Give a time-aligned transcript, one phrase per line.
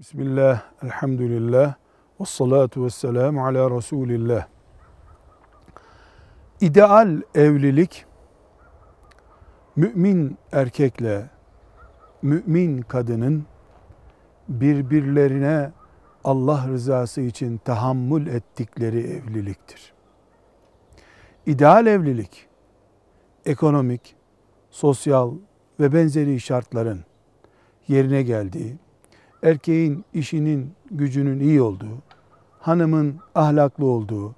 [0.00, 1.74] Bismillah, elhamdülillah,
[2.20, 4.46] ve salatu ve selamu ala Resulillah.
[6.60, 8.04] İdeal evlilik,
[9.76, 11.30] mümin erkekle
[12.22, 13.46] mümin kadının
[14.48, 15.72] birbirlerine
[16.24, 19.92] Allah rızası için tahammül ettikleri evliliktir.
[21.46, 22.48] İdeal evlilik,
[23.46, 24.16] ekonomik,
[24.70, 25.34] sosyal
[25.80, 27.04] ve benzeri şartların
[27.88, 28.78] yerine geldiği,
[29.42, 31.98] erkeğin işinin gücünün iyi olduğu,
[32.60, 34.34] hanımın ahlaklı olduğu,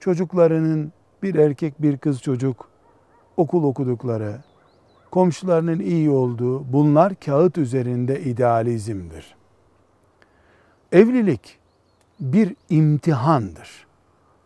[0.00, 0.92] çocuklarının
[1.22, 2.68] bir erkek bir kız çocuk
[3.36, 4.38] okul okudukları,
[5.10, 9.36] komşularının iyi olduğu bunlar kağıt üzerinde idealizmdir.
[10.92, 11.58] Evlilik
[12.20, 13.86] bir imtihandır.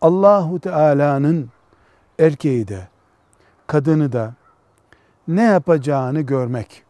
[0.00, 1.50] Allahu Teala'nın
[2.18, 2.88] erkeği de
[3.66, 4.34] kadını da
[5.28, 6.82] ne yapacağını görmek,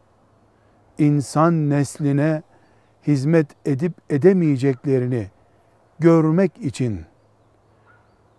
[0.99, 2.43] insan nesline
[3.07, 5.31] hizmet edip edemeyeceklerini
[5.99, 7.05] görmek için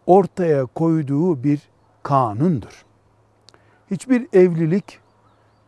[0.06, 1.62] ortaya koyduğu bir
[2.04, 2.86] kanundur.
[3.92, 5.00] Hiçbir evlilik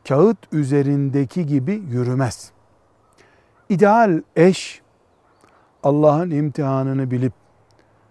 [0.08, 2.52] kağıt üzerindeki gibi yürümez.
[3.70, 4.82] İdeal eş
[5.84, 7.34] Allah'ın imtihanını bilip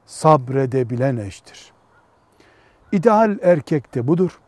[0.07, 1.73] sabredebilen eştir.
[2.93, 4.41] İdeal erkek de budur.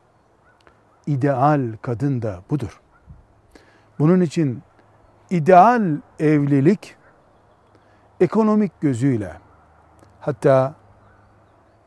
[1.07, 2.81] İdeal kadın da budur.
[3.99, 4.63] Bunun için
[5.31, 6.97] ideal evlilik
[8.21, 9.33] ekonomik gözüyle
[10.21, 10.75] hatta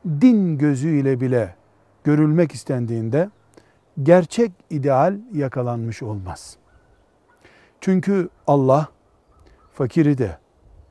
[0.06, 1.56] din gözüyle bile
[2.04, 3.30] görülmek istendiğinde
[4.04, 6.58] gerçek ideal yakalanmış olmaz.
[7.82, 8.88] Çünkü Allah
[9.74, 10.38] fakiri de,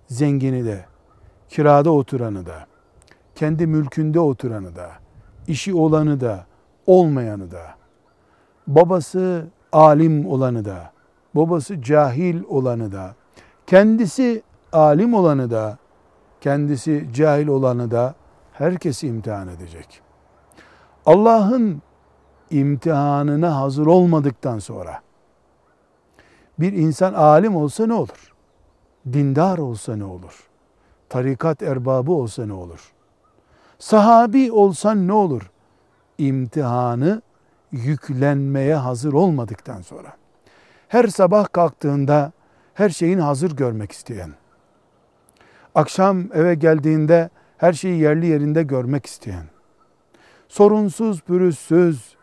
[0.06, 0.84] zengini de,
[1.48, 2.66] kirada oturanı da,
[3.34, 4.90] kendi mülkünde oturanı da,
[5.46, 6.46] işi olanı da,
[6.86, 7.74] olmayanı da,
[8.66, 10.92] babası alim olanı da,
[11.34, 13.14] babası cahil olanı da,
[13.66, 15.78] kendisi alim olanı da,
[16.40, 18.14] kendisi cahil olanı da
[18.52, 20.00] herkesi imtihan edecek.
[21.06, 21.82] Allah'ın
[22.50, 25.00] imtihanına hazır olmadıktan sonra
[26.58, 28.34] bir insan alim olsa ne olur?
[29.12, 30.48] Dindar olsa ne olur?
[31.08, 32.92] Tarikat erbabı olsa ne olur?
[33.78, 35.50] Sahabi olsan ne olur?
[36.18, 37.22] İmtihanı
[37.72, 40.12] yüklenmeye hazır olmadıktan sonra.
[40.88, 42.32] Her sabah kalktığında
[42.74, 44.30] her şeyin hazır görmek isteyen,
[45.74, 49.44] akşam eve geldiğinde her şeyi yerli yerinde görmek isteyen,
[50.48, 52.16] sorunsuz pürüzsüz,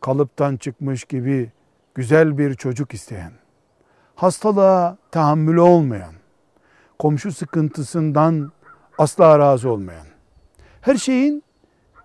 [0.00, 1.52] kalıptan çıkmış gibi
[1.94, 3.32] güzel bir çocuk isteyen,
[4.14, 6.14] hastalığa tahammülü olmayan,
[6.98, 8.52] komşu sıkıntısından
[8.98, 10.06] asla razı olmayan,
[10.80, 11.42] her şeyin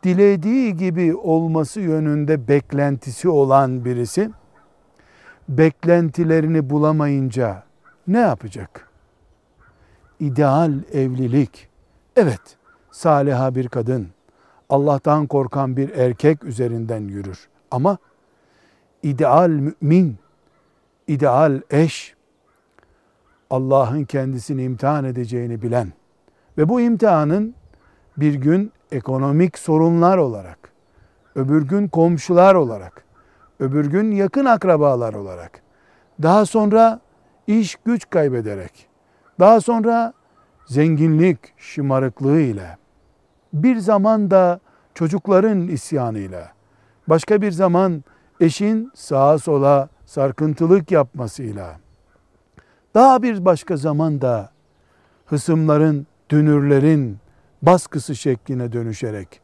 [0.04, 4.32] dilediği gibi olması yönünde beklentisi olan birisi,
[5.50, 7.64] beklentilerini bulamayınca
[8.08, 8.90] ne yapacak?
[10.20, 11.68] İdeal evlilik,
[12.16, 12.42] evet
[12.92, 14.08] saliha bir kadın,
[14.70, 17.50] Allah'tan korkan bir erkek üzerinden yürür.
[17.72, 17.98] Ama
[19.04, 20.18] ideal mümin,
[21.08, 22.16] ideal eş,
[23.50, 25.94] Allah'ın kendisini imtihan edeceğini bilen
[26.58, 27.56] ve bu imtihanın
[28.18, 30.60] bir gün ekonomik sorunlar olarak,
[31.36, 33.09] öbür gün komşular olarak,
[33.60, 35.62] öbür gün yakın akrabalar olarak,
[36.24, 37.00] daha sonra
[37.48, 38.88] iş güç kaybederek,
[39.40, 40.14] daha sonra
[40.66, 42.78] zenginlik şımarıklığı ile,
[43.54, 44.60] bir zaman da
[44.94, 46.52] çocukların isyanıyla,
[47.08, 48.04] başka bir zaman
[48.40, 51.80] eşin sağa sola sarkıntılık yapmasıyla,
[52.94, 54.50] daha bir başka zaman da
[55.26, 57.18] hısımların, dünürlerin
[57.62, 59.42] baskısı şekline dönüşerek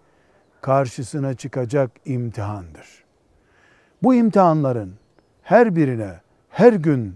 [0.62, 3.05] karşısına çıkacak imtihandır.
[4.06, 4.94] Bu imtihanların
[5.42, 7.16] her birine her gün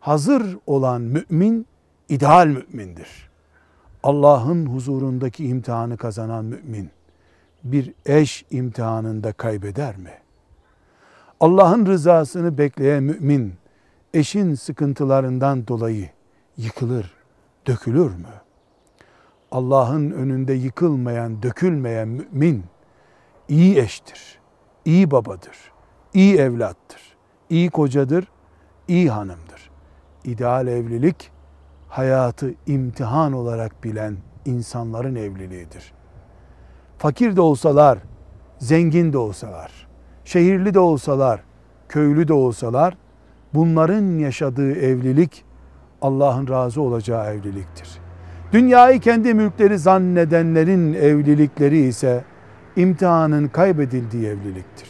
[0.00, 1.66] hazır olan mümin
[2.08, 3.30] ideal mümindir.
[4.02, 6.90] Allah'ın huzurundaki imtihanı kazanan mümin
[7.64, 10.12] bir eş imtihanında kaybeder mi?
[11.40, 13.54] Allah'ın rızasını bekleyen mümin
[14.14, 16.10] eşin sıkıntılarından dolayı
[16.56, 17.14] yıkılır,
[17.66, 18.34] dökülür mü?
[19.50, 22.64] Allah'ın önünde yıkılmayan, dökülmeyen mümin
[23.48, 24.38] iyi eştir,
[24.84, 25.70] iyi babadır,
[26.14, 27.16] iyi evlattır,
[27.50, 28.28] iyi kocadır,
[28.88, 29.70] iyi hanımdır.
[30.24, 31.30] İdeal evlilik
[31.88, 35.92] hayatı imtihan olarak bilen insanların evliliğidir.
[36.98, 37.98] Fakir de olsalar,
[38.58, 39.88] zengin de olsalar,
[40.24, 41.40] şehirli de olsalar,
[41.88, 42.96] köylü de olsalar
[43.54, 45.44] bunların yaşadığı evlilik
[46.02, 47.98] Allah'ın razı olacağı evliliktir.
[48.52, 52.24] Dünyayı kendi mülkleri zannedenlerin evlilikleri ise
[52.76, 54.89] imtihanın kaybedildiği evliliktir.